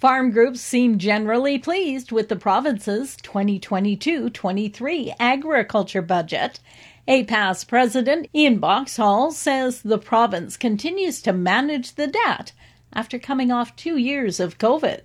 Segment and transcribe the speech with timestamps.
[0.00, 6.58] Farm groups seem generally pleased with the province's 2022 23 agriculture budget.
[7.06, 12.52] APAS President Ian Boxall says the province continues to manage the debt
[12.94, 15.02] after coming off two years of COVID.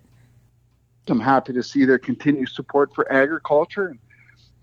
[1.09, 3.97] I'm happy to see their continued support for agriculture.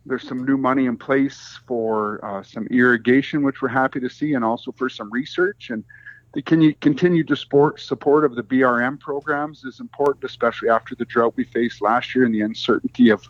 [0.06, 4.32] There's some new money in place for uh, some irrigation, which we're happy to see,
[4.32, 5.68] and also for some research.
[5.68, 5.84] And
[6.34, 11.44] the continued support support of the BRM programs is important, especially after the drought we
[11.44, 13.28] faced last year and the uncertainty of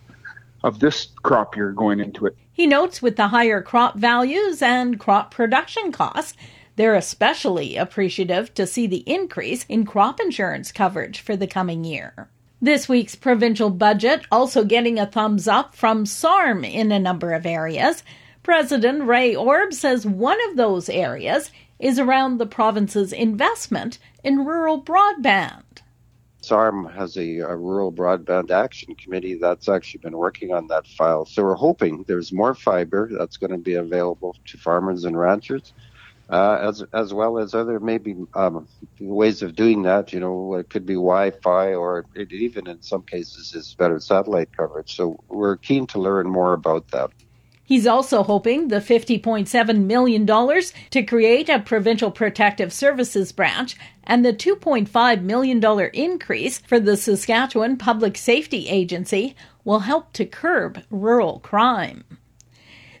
[0.63, 2.37] of this crop year going into it.
[2.53, 6.37] He notes with the higher crop values and crop production costs,
[6.75, 12.29] they're especially appreciative to see the increase in crop insurance coverage for the coming year.
[12.61, 17.45] This week's provincial budget also getting a thumbs up from SARM in a number of
[17.45, 18.03] areas.
[18.41, 21.51] President Ray Orb says one of those areas
[21.83, 25.63] is around the province's investment in rural broadband.
[26.39, 31.25] SARM has a, a, rural broadband action committee that's actually been working on that file.
[31.25, 35.73] So we're hoping there's more fiber that's going to be available to farmers and ranchers,
[36.29, 38.67] uh, as as well as other maybe um,
[38.99, 40.13] ways of doing that.
[40.13, 44.55] You know, it could be Wi-Fi, or it even in some cases is better satellite
[44.55, 44.95] coverage.
[44.95, 47.11] So we're keen to learn more about that.
[47.65, 54.33] He's also hoping the $50.7 million to create a provincial protective services branch and the
[54.33, 62.03] $2.5 million increase for the Saskatchewan Public Safety Agency will help to curb rural crime.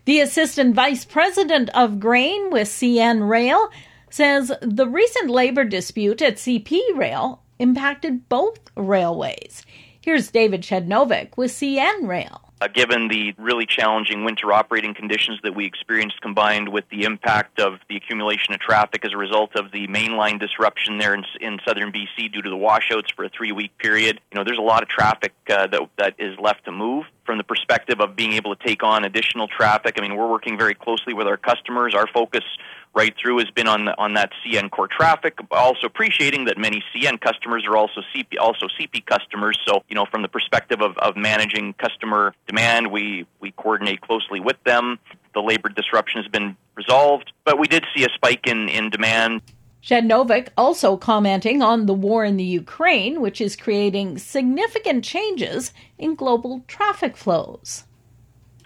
[0.05, 3.69] The assistant vice president of grain with CN Rail
[4.09, 9.65] says the recent labor dispute at CP Rail impacted both railways.
[9.99, 12.42] Here's David Przednowek with CN Rail.
[12.63, 17.59] Uh, given the really challenging winter operating conditions that we experienced combined with the impact
[17.59, 21.59] of the accumulation of traffic as a result of the mainline disruption there in, in
[21.67, 24.21] southern BC due to the washouts for a three week period.
[24.31, 27.37] You know, there's a lot of traffic uh, that, that is left to move from
[27.37, 29.95] the perspective of being able to take on additional traffic.
[29.97, 31.93] I mean, we're working very closely with our customers.
[31.93, 32.45] Our focus
[32.93, 35.37] right through has been on the, on that CN core traffic.
[35.51, 39.57] Also appreciating that many CN customers are also CP also CP customers.
[39.67, 44.39] So you know, from the perspective of, of managing customer demand, we we coordinate closely
[44.39, 44.99] with them.
[45.33, 49.41] The labor disruption has been resolved, but we did see a spike in in demand.
[49.83, 56.15] Przednowek also commenting on the war in the Ukraine, which is creating significant changes in
[56.15, 57.83] global traffic flows.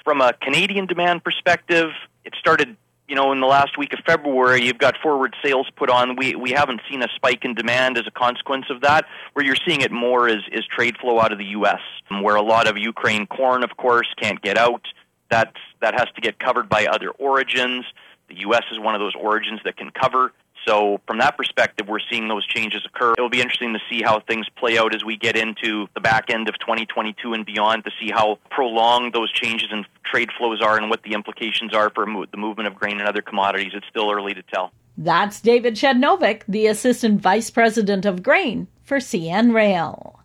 [0.03, 1.89] From a Canadian demand perspective,
[2.23, 2.77] it started
[3.07, 6.17] you know, in the last week of February, you've got forward sales put on.
[6.17, 9.05] We we haven't seen a spike in demand as a consequence of that.
[9.33, 11.79] Where you're seeing it more is is trade flow out of the U.S.,
[12.21, 14.85] where a lot of Ukraine corn, of course, can't get out.
[15.29, 17.85] That's that has to get covered by other origins.
[18.27, 18.63] The U.S.
[18.71, 20.33] is one of those origins that can cover.
[20.67, 23.13] So, from that perspective, we're seeing those changes occur.
[23.17, 26.01] It will be interesting to see how things play out as we get into the
[26.01, 30.61] back end of 2022 and beyond to see how prolonged those changes in trade flows
[30.61, 33.71] are and what the implications are for the movement of grain and other commodities.
[33.73, 34.71] It's still early to tell.
[34.97, 40.19] That's David Przednowek, the Assistant Vice President of Grain for CN Rail.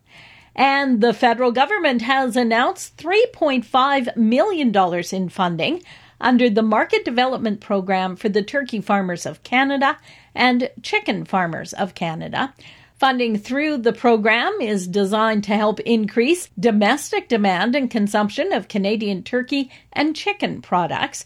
[0.56, 4.74] And the federal government has announced $3.5 million
[5.12, 5.82] in funding
[6.22, 9.98] under the Market Development Program for the Turkey Farmers of Canada
[10.34, 12.54] and Chicken Farmers of Canada.
[12.94, 19.24] Funding through the program is designed to help increase domestic demand and consumption of Canadian
[19.24, 21.24] turkey and chicken products.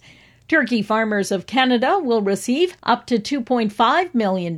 [0.49, 4.57] Turkey Farmers of Canada will receive up to $2.5 million,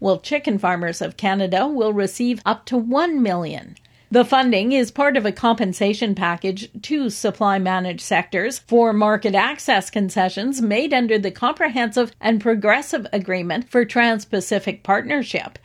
[0.00, 3.76] while Chicken Farmers of Canada will receive up to $1 million.
[4.12, 9.88] The funding is part of a compensation package to supply managed sectors for market access
[9.88, 15.58] concessions made under the Comprehensive and Progressive Agreement for Trans Pacific Partnership.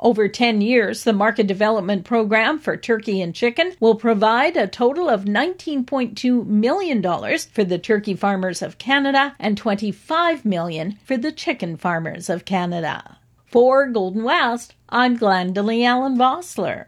[0.00, 5.08] Over 10 years, the Market Development Program for Turkey and Chicken will provide a total
[5.08, 11.76] of $19.2 million for the turkey farmers of Canada and 25 million for the chicken
[11.76, 13.18] farmers of Canada.
[13.46, 16.86] For Golden West, I'm Glendalee Allen Vossler.